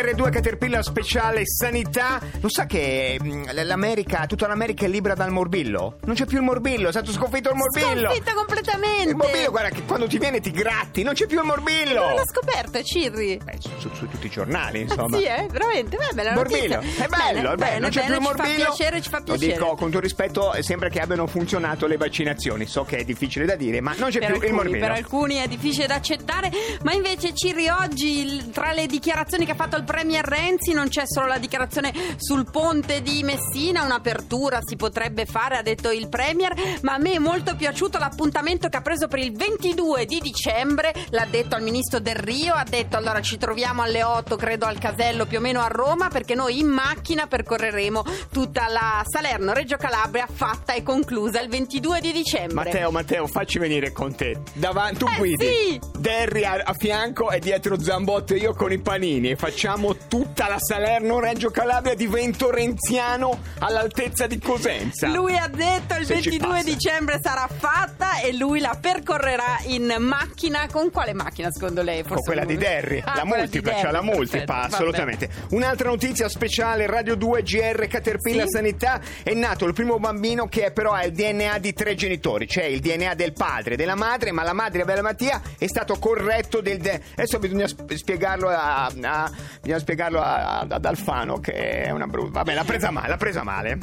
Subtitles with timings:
[0.00, 2.20] GR2 Caterpillar speciale sanità.
[2.40, 5.98] Lo sa che mh, l'America, tutta l'America è libera dal morbillo?
[6.04, 8.08] Non c'è più il morbillo, è stato sconfitto il morbillo.
[8.08, 9.08] Sconfitta completamente.
[9.10, 12.00] Il morbillo, guarda che quando ti viene ti gratti, non c'è più il morbillo.
[12.00, 13.38] Non l'ho scoperto, Cirri.
[13.42, 15.16] Beh, su, su- su tutti i giornali, insomma.
[15.18, 17.04] Sì, eh, veramente, beh, bella Morbillo, notizia.
[17.04, 18.48] è bello, bene, è bello, non c'è bene, più il morbillo.
[18.54, 19.52] Ci fa piacere, ci fa Lo piacere.
[19.52, 22.66] dico con tutto rispetto, eh, sembra che abbiano funzionato le vaccinazioni.
[22.66, 24.78] So che è difficile da dire, ma non c'è per più alcuni, il morbillo.
[24.86, 26.50] per alcuni è difficile da accettare,
[26.82, 31.02] ma invece Cirri oggi tra le dichiarazioni che ha fatto il Premier Renzi non c'è
[31.04, 36.52] solo la dichiarazione sul ponte di Messina, un'apertura si potrebbe fare, ha detto il Premier,
[36.82, 40.94] ma a me è molto piaciuto l'appuntamento che ha preso per il 22 di dicembre,
[41.10, 44.78] l'ha detto al ministro Del Rio, ha detto allora ci troviamo alle 8 credo al
[44.78, 50.28] casello più o meno a Roma perché noi in macchina percorreremo tutta la Salerno-Reggio Calabria
[50.32, 52.54] fatta e conclusa il 22 di dicembre.
[52.54, 54.38] Matteo, Matteo, facci venire con te.
[54.52, 55.44] Davanti, tu Eh, guidi.
[55.46, 55.80] sì.
[55.98, 59.30] Derry a, a fianco e dietro Zambotto e io con i panini.
[59.30, 65.08] E facciamo tutta la Salerno-Reggio Calabria di vento renziano all'altezza di Cosenza.
[65.08, 66.62] Lui ha detto il Se ci 22 passa.
[66.64, 70.66] dicembre sarà fatta e lui la percorrerà in macchina.
[70.70, 71.98] Con quale macchina secondo lei?
[72.02, 75.28] Forse Con quella di Derry, Ah, la multipla, cioè la multipla, perfetto, assolutamente.
[75.50, 78.52] Un'altra notizia speciale, Radio 2 GR Caterpillar Sì.
[78.56, 82.64] Sanità, è nato il primo bambino che però ha il DNA di tre genitori, cioè
[82.64, 86.78] il DNA del padre, della madre, ma la madre Bella Mattia è stato corretto del...
[86.78, 89.30] de- Adesso bisogna sp- spiegarlo a, a-
[89.70, 92.30] bisogna spiegarlo a- ad Alfano che è una brutta...
[92.40, 93.78] Vabbè, l'ha presa male, l'ha presa male.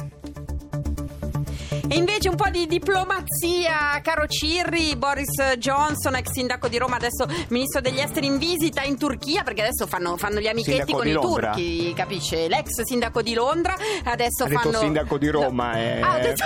[1.90, 7.26] E invece un po' di diplomazia, caro Cirri, Boris Johnson, ex sindaco di Roma, adesso
[7.48, 11.06] ministro degli esteri in visita in Turchia, perché adesso fanno, fanno gli amichetti Sindaco con
[11.06, 11.52] i Londra.
[11.52, 12.46] turchi, capisce?
[12.48, 14.76] L'ex sindaco di Londra, adesso Ha fanno...
[14.78, 15.78] sindaco di Roma, No.
[15.78, 16.44] è- Ah, ha detto,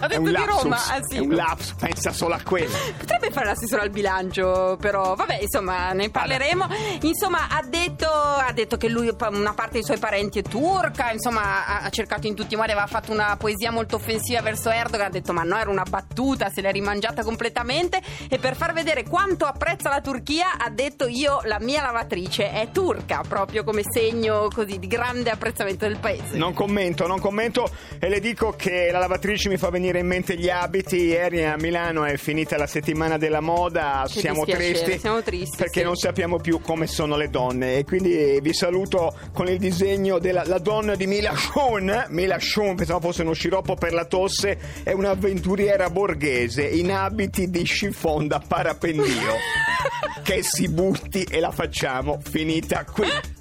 [0.00, 1.16] ha È detto un di lapsus, Roma, ah, sì.
[1.16, 2.74] è un lapsus, pensa solo a quello.
[2.96, 6.66] Potrebbe fare l'assessore al bilancio, però vabbè, insomma, ne parleremo.
[7.02, 11.66] Insomma, ha detto, ha detto che lui, una parte dei suoi parenti è turca, insomma,
[11.66, 15.06] ha, ha cercato in tutti i modi, aveva fatto una poesia molto offensiva verso Erdogan,
[15.06, 19.04] ha detto ma no, era una battuta, se l'è rimangiata completamente e per far vedere
[19.04, 24.48] quanto apprezza la Turchia ha detto io la mia lavatrice è turca, proprio come segno
[24.52, 26.36] così di grande apprezzamento del paese.
[26.36, 30.36] Non commento, non commento e le dico che la lavatrice mi fa venire in mente
[30.36, 30.96] gli abiti.
[30.96, 34.98] Ieri a Milano è finita la settimana della moda, siamo tristi.
[34.98, 35.84] siamo tristi, perché sì.
[35.84, 40.44] non sappiamo più come sono le donne e quindi vi saluto con il disegno della
[40.44, 42.06] la donna di Mila Shun.
[42.08, 47.62] Mila Shun, pensavo fosse uno sciroppo per la tosse, è un'avventuriera borghese in abiti di
[47.62, 49.34] chiffon da parapendio
[50.22, 53.39] che si butti e la facciamo finita qui.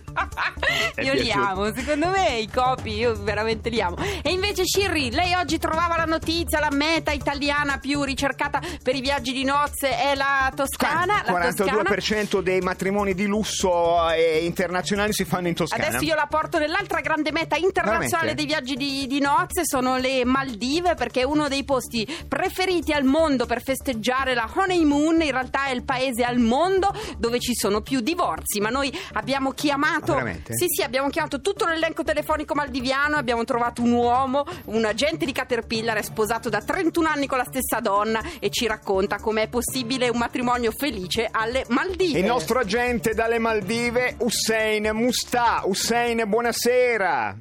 [1.02, 3.98] Io li amo, secondo me i copi io veramente li amo.
[4.22, 9.02] E invece Shirri, lei oggi trovava la notizia, la meta italiana più ricercata per i
[9.02, 11.24] viaggi di nozze è la Toscana.
[11.26, 11.82] Il La Toscana.
[11.84, 15.88] 42% dei matrimoni di lusso eh, internazionali si fanno in Toscana.
[15.88, 18.36] Adesso io la porto nell'altra grande meta internazionale Veramente?
[18.36, 23.04] dei viaggi di, di nozze, sono le Maldive, perché è uno dei posti preferiti al
[23.04, 25.22] mondo per festeggiare la honeymoon.
[25.22, 28.60] In realtà è il paese al mondo dove ci sono più divorzi.
[28.60, 30.09] Ma noi abbiamo chiamato.
[30.10, 30.54] Ma veramente?
[30.56, 33.16] Sì, sì, abbiamo chiamato tutto l'elenco telefonico maldiviano.
[33.16, 37.46] Abbiamo trovato un uomo, un agente di Caterpillar, è sposato da 31 anni con la
[37.46, 42.20] stessa donna e ci racconta com'è possibile un matrimonio felice alle Maldive.
[42.20, 45.62] Il nostro agente dalle Maldive, Hussein Musta.
[45.66, 47.38] Hussein, buonasera.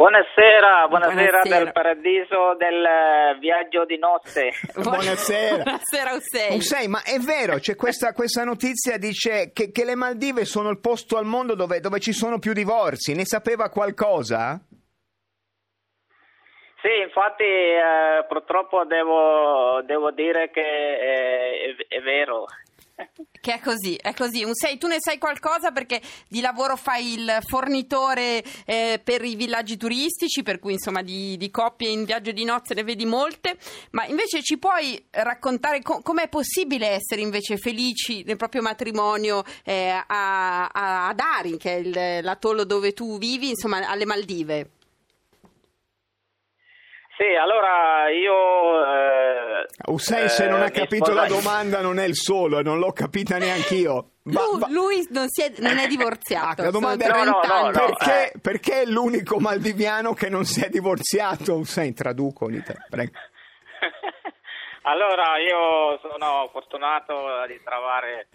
[0.00, 1.58] Buonasera, buonasera, Buonasera.
[1.58, 4.48] del paradiso del eh, viaggio di nozze.
[4.72, 5.62] Buonasera.
[5.62, 6.56] Buonasera Hussein.
[6.56, 10.80] Hussein, ma è vero, c'è questa, questa notizia dice che, che le Maldive sono il
[10.80, 13.14] posto al mondo dove, dove ci sono più divorzi.
[13.14, 14.58] Ne sapeva qualcosa?
[16.80, 22.46] Sì, infatti eh, purtroppo devo, devo dire che eh, è, è vero.
[23.40, 24.44] Che è così, è così.
[24.52, 29.76] Sei, tu ne sai qualcosa perché di lavoro fai il fornitore eh, per i villaggi
[29.76, 33.56] turistici, per cui insomma di, di coppie in viaggio di nozze ne vedi molte,
[33.92, 39.88] ma invece ci puoi raccontare co- com'è possibile essere invece felici nel proprio matrimonio eh,
[39.88, 44.70] a, a, ad Ari, che è l'atollo dove tu vivi, insomma alle Maldive?
[47.20, 48.82] Sì, allora io...
[48.86, 52.78] eh, Hussein, se non eh, ha mi capito la domanda, non è il solo, non
[52.78, 54.12] l'ho capita neanch'io.
[54.22, 56.62] Va- Lui, va- lui non, si è, non è divorziato.
[56.62, 58.38] Ah, la domanda era 30 No, no, no, perché, eh.
[58.40, 61.56] perché è l'unico maldiviano che non si è divorziato?
[61.56, 62.86] Hussein, traduco l'italiano.
[62.88, 63.12] Prego.
[64.84, 68.28] allora io sono fortunato di trovare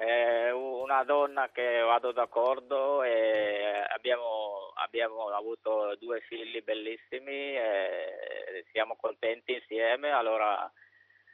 [0.00, 8.94] eh, una donna che vado d'accordo e abbiamo, abbiamo avuto due figli bellissimi e siamo
[8.96, 10.70] contenti insieme, allora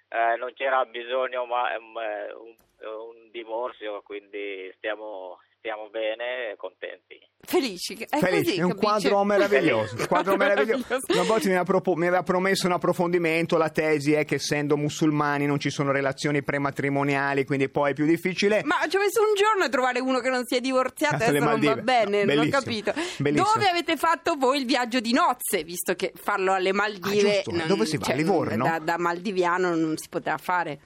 [0.08, 2.56] eh, non c'era bisogno ma, um, un,
[2.86, 7.20] un divorzio, quindi stiamo, stiamo bene e contenti.
[7.46, 9.94] Felici, è Felici, così, è un quadro meraviglioso.
[9.98, 11.00] un quadro meraviglioso.
[11.08, 13.56] Una volta mi aveva, propo- mi aveva promesso un approfondimento.
[13.56, 18.06] La tesi è che essendo musulmani non ci sono relazioni prematrimoniali, quindi poi è più
[18.06, 18.62] difficile.
[18.64, 21.24] Ma ci ho messo un giorno a trovare uno che non si è divorziato, le
[21.26, 22.92] adesso non va bene, No, non ho capito.
[23.18, 23.50] bellissimo.
[23.52, 27.38] Dove avete fatto voi il viaggio di nozze, visto che farlo alle Maldive...
[27.38, 28.06] Ah, giusto, dove si va?
[28.06, 28.64] A Livorno?
[28.64, 30.78] Da, da maldiviano non si poteva fare.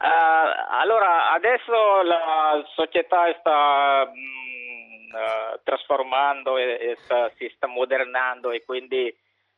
[0.00, 8.50] Eh, allora, adesso la società sta mm, eh, trasformando e, e sta- si sta modernando
[8.52, 9.12] e quindi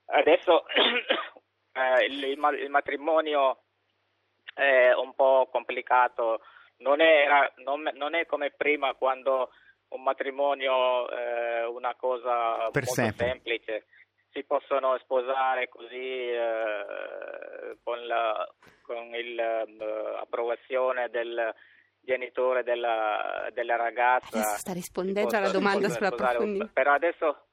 [0.06, 0.64] adesso
[1.75, 3.58] eh, il, il matrimonio
[4.54, 6.40] è un po' complicato,
[6.78, 9.50] non, era- non- non è come prima quando
[9.88, 13.26] un matrimonio è una cosa Per molto sempre.
[13.26, 13.87] semplice,
[14.32, 18.48] si possono sposare così eh, con la
[18.90, 21.54] con l'approvazione del
[22.00, 24.37] genitore della, della ragazza.
[24.37, 26.16] Adesso sta rispondendo alla domanda sposare.
[26.16, 26.72] sull'approfondimento.
[26.72, 27.46] Però adesso,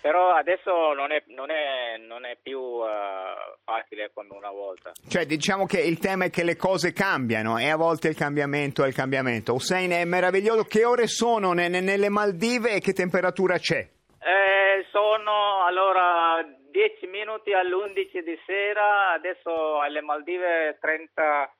[0.00, 4.92] però adesso non, è, non, è, non è più eh, facile come una volta.
[5.06, 8.84] Cioè, diciamo che il tema è che le cose cambiano e a volte il cambiamento
[8.84, 9.52] è il cambiamento.
[9.52, 10.64] Hussein è meraviglioso.
[10.64, 13.86] Che ore sono ne- ne- nelle Maldive e che temperatura c'è?
[14.24, 16.40] Eh, sono allora
[16.70, 21.54] 10 minuti all'11 di sera, adesso alle Maldive 30,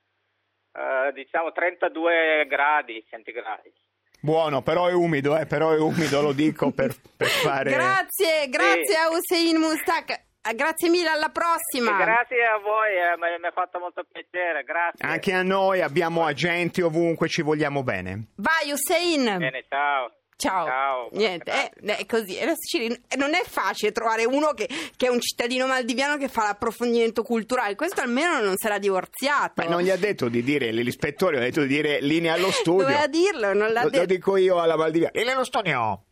[0.73, 3.73] eh, diciamo 32 gradi centigradi.
[4.21, 7.73] Buono, però è umido, eh, però è umido, lo dico per, per fare...
[7.73, 10.31] Grazie, grazie a Hussein Mustak.
[10.55, 11.97] Grazie mille, alla prossima.
[11.97, 15.05] Grazie a voi, eh, mi mi ha fatto molto piacere, grazie.
[15.07, 18.29] Anche a noi abbiamo agenti ovunque, ci vogliamo bene.
[18.37, 19.39] Vai Hussein.
[19.39, 20.13] Bene, ciao.
[20.43, 20.67] Ciao.
[20.67, 22.37] Ciao, Niente, eh, è così.
[22.37, 26.45] Adesso ci- Non è facile trovare uno che, che è un cittadino maldiviano che fa
[26.45, 27.77] l'approfondimento culturale.
[27.77, 29.63] Questo almeno non sarà divorziato.
[29.63, 32.83] Ma non gli ha detto di dire, l'ispettore ha detto di dire linea allo studio.
[32.87, 34.07] Doveva dirlo, non l'ha Lo, lo detto.
[34.07, 35.11] dico io alla Valdivia.
[35.13, 36.05] Linea allo studio.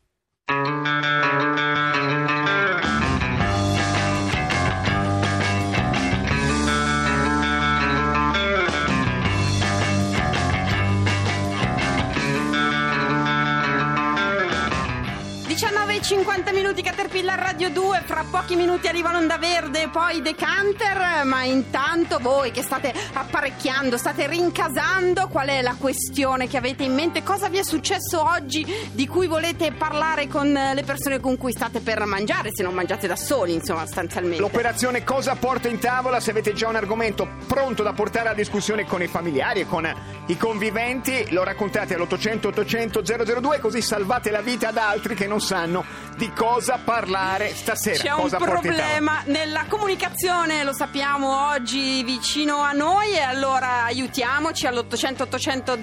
[15.63, 21.45] E 50 minuti Caterpillar Radio 2, fra pochi minuti arriva l'onda verde, poi Decanter, ma
[21.45, 27.23] intanto voi che state apparecchiando, state rincasando, qual è la questione che avete in mente?
[27.23, 31.81] Cosa vi è successo oggi di cui volete parlare con le persone con cui state
[31.81, 34.41] per mangiare, se non mangiate da soli, insomma, sostanzialmente.
[34.41, 36.21] L'operazione Cosa porta in tavola?
[36.21, 39.93] Se avete già un argomento pronto da portare a discussione con i familiari e con
[40.27, 45.41] i conviventi, lo raccontate all'800 800 002 così salvate la vita ad altri che non
[45.51, 45.85] sanno
[46.17, 47.97] di cosa parlare stasera.
[47.97, 55.23] C'è un problema nella comunicazione, lo sappiamo oggi vicino a noi e allora aiutiamoci all'800
[55.23, 55.79] 800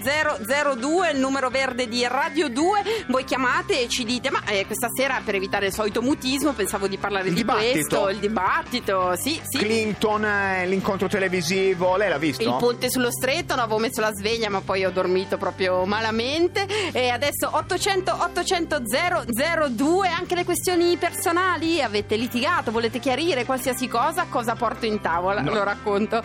[0.78, 3.06] 002, il numero verde di Radio 2.
[3.08, 6.88] Voi chiamate e ci dite, ma eh, questa sera per evitare il solito mutismo pensavo
[6.88, 7.72] di parlare Il di dibattito.
[7.72, 9.58] questo, il dibattito, sì, sì.
[9.58, 12.44] Clinton, eh, l'incontro televisivo, lei l'ha visto?
[12.44, 16.68] Il ponte sullo stretto, non avevo messo la sveglia ma poi ho dormito proprio malamente
[16.94, 24.26] e adesso 800 800 002 anche le questioni personali avete litigato, volete chiarire qualsiasi cosa,
[24.30, 25.54] cosa porto in tavola, No.
[25.54, 26.22] lo racconto.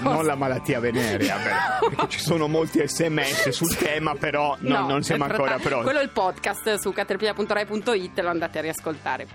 [0.00, 1.36] Non la malattia venerea,
[1.80, 5.84] beh, perché ci sono molti sms sul tema, però no- No, non siamo ancora pronti.
[5.84, 9.26] Quello è il podcast su caterpillar.rai.it, lo andate a riascoltare.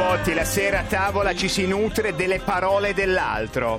[0.00, 3.78] Zambotti, la sera a tavola ci si nutre delle parole dell'altro.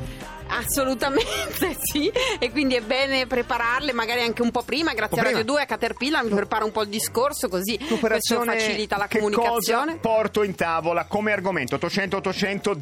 [0.49, 5.23] Assolutamente sì, e quindi è bene prepararle magari anche un po' prima, grazie po' a
[5.23, 5.53] Radio prima.
[5.53, 9.93] 2 a Caterpillar mi preparo un po' il discorso così questo facilita la che comunicazione.
[9.93, 12.77] cosa porto in tavola come argomento 800 800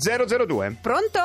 [0.46, 0.76] 002.
[0.82, 1.20] Pronto?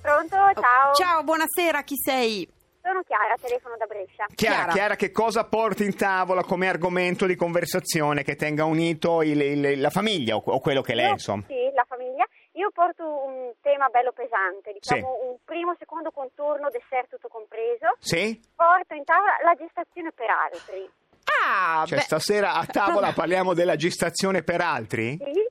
[0.00, 0.36] Pronto?
[0.36, 0.94] Ciao.
[0.94, 2.48] Ciao, buonasera, chi sei?
[2.90, 4.26] Sono Chiara, telefono da Brescia.
[4.34, 4.72] Chiara, Chiara.
[4.72, 9.80] Chiara, che cosa porti in tavola come argomento di conversazione che tenga unito il- il-
[9.80, 11.44] la famiglia o, o quello che lei, insomma?
[11.46, 12.26] Sì, la famiglia.
[12.54, 17.94] Io porto un tema bello pesante, diciamo un primo, secondo contorno, dessert tutto compreso.
[18.00, 18.40] Sì?
[18.56, 20.90] Porto in tavola la gestazione per altri.
[21.46, 25.16] Ah, Cioè, beh, stasera a tavola parliamo della gestazione per altri?
[25.16, 25.46] Sì, sì,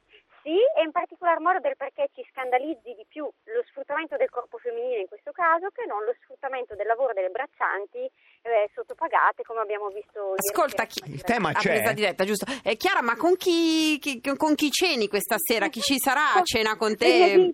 [1.30, 5.32] particolar modo del perché ci scandalizzi di più lo sfruttamento del corpo femminile in questo
[5.32, 8.00] caso che non lo sfruttamento del lavoro delle braccianti
[8.42, 11.06] eh, sottopagate come abbiamo visto ieri Ascolta, sera.
[11.06, 11.70] chi- Il tema a c'è.
[11.70, 12.46] presa diretta, giusto?
[12.64, 15.68] Eh, Chiara, ma con chi, chi- con chi ceni questa sera?
[15.68, 17.54] Chi ci sarà a cena con te?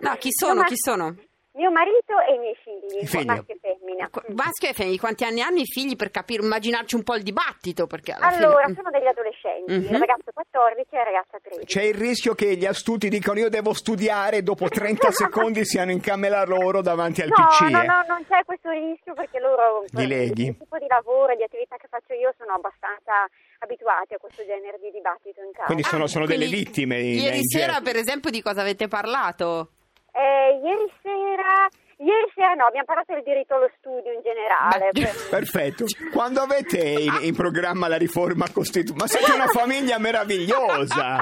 [0.00, 0.52] No, chi sono?
[0.54, 1.16] Mio ma- Chi sono?
[1.56, 3.24] Mio marito e i miei figli, I figli.
[3.24, 4.08] maschio e femmina.
[4.10, 7.22] Qu- Maschio e femmina, quanti anni hanno i figli per capire, immaginarci un po' il
[7.22, 7.86] dibattito?
[7.86, 8.74] Perché alla Allora, fine...
[8.76, 9.94] sono degli adolescenti, Mhm.
[9.94, 11.64] il ragazzo 14 e la ragazza 13.
[11.64, 15.92] C'è il rischio che gli astuti dicano io devo studiare e dopo 30 secondi siano
[15.92, 17.60] in camera loro davanti al No, PC.
[17.70, 17.86] no, eh.
[17.86, 20.46] no, non c'è questo rischio perché loro Di leghi.
[20.48, 23.24] il tipo di lavoro e di attività che faccio io sono abbastanza
[23.60, 25.64] abituati a questo genere di dibattito in casa.
[25.64, 27.00] Quindi sono, Ah, sono delle quindi vittime.
[27.00, 29.70] in- Ieri in sera, per esempio, di cosa avete parlato?
[30.18, 31.68] Eh, ieri sera
[31.98, 34.90] ieri sera no, abbiamo parlato del diritto allo studio in generale.
[34.92, 35.84] Beh, Per- Perfetto.
[36.12, 39.10] Quando avete in, in programma la riforma costituzionale?
[39.12, 41.20] Ma siete una famiglia meravigliosa.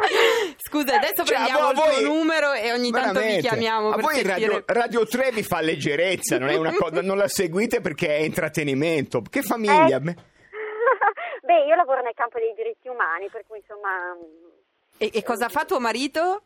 [0.58, 3.94] Scusa, adesso Cioè, prendiamo a il voi- tuo numero e ogni tanto vi chiamiamo A
[3.94, 4.64] per voi Radio, sentire...
[4.66, 9.22] Radio 3 vi fa leggerezza, non, è una cosa, non la seguite perché è intrattenimento.
[9.28, 9.96] Che famiglia?
[9.96, 14.16] Eh, Beh, io lavoro nel campo dei diritti umani, per cui insomma...
[14.98, 16.42] E, e cosa fa tuo marito?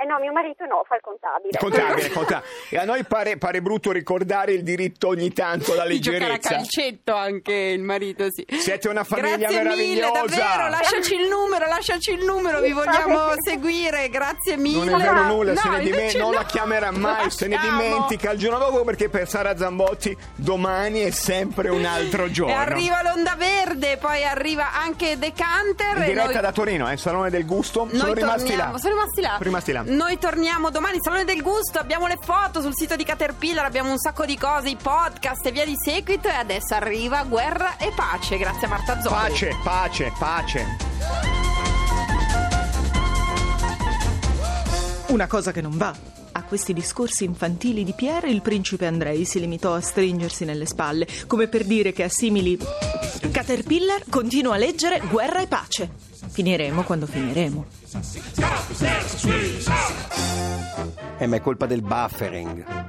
[0.00, 1.58] Eh no, mio marito no, fa il contabile.
[1.58, 2.46] Contabile, contabile.
[2.70, 6.28] E a noi pare, pare brutto ricordare il diritto ogni tanto alla Di giocare a
[6.28, 6.54] leggerezza.
[6.54, 8.46] calcetto anche il marito, sì.
[8.60, 10.22] Siete una famiglia Grazie meravigliosa.
[10.22, 14.84] mille, davvero, lasciaci il numero, lasciaci il numero, vi vogliamo seguire, grazie mille.
[14.84, 16.36] Non è vero nulla, No, se ne dime- invece non no.
[16.36, 21.10] la chiamerà mai, se ne dimentica il giorno dopo perché per Sara Zambotti domani è
[21.10, 22.52] sempre un altro giorno.
[22.52, 25.96] E arriva l'onda verde, poi arriva anche Decanter.
[25.96, 27.88] In e diretta noi- da Torino, eh, Salone del Gusto.
[27.90, 28.78] sono Noi rimasti torniamo, là.
[28.78, 29.28] sono rimasti là.
[29.32, 29.82] Sono rimasti là.
[29.88, 33.96] Noi torniamo domani, Salone del Gusto, abbiamo le foto sul sito di Caterpillar, abbiamo un
[33.96, 38.36] sacco di cose, i podcast e via di seguito e adesso arriva Guerra e Pace,
[38.36, 39.14] grazie a Marta Zoppo.
[39.14, 40.66] Pace, pace, pace.
[45.06, 45.96] Una cosa che non va.
[46.32, 51.06] A questi discorsi infantili di Pierre il principe Andrei si limitò a stringersi nelle spalle,
[51.26, 52.58] come per dire che a simili
[53.32, 56.07] Caterpillar continua a leggere Guerra e pace.
[56.38, 57.66] Finiremo quando finiremo.
[61.18, 62.86] Eh, ma è colpa del buffering.